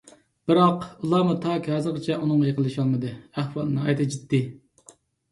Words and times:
بىراق، 0.51 0.85
ئۇلارمۇ 1.07 1.33
تاكى 1.43 1.71
ھازىرغىچە 1.73 2.15
ئۇنىڭغا 2.19 2.47
يېقىنلىشالمىدى. 2.49 3.11
ئەھۋال 3.43 3.69
ناھايىتى 3.75 4.09
جىددىي. 4.15 4.43